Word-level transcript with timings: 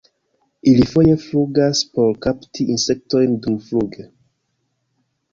Ili 0.69 0.85
foje 0.91 1.17
flugas 1.25 1.81
por 1.97 2.09
kapti 2.25 2.65
insektojn 2.75 3.35
dumfluge. 3.43 4.07